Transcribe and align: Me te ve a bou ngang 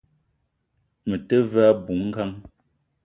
Me 1.07 1.15
te 1.27 1.37
ve 1.51 1.63
a 1.71 1.73
bou 1.85 1.99
ngang 2.07 2.35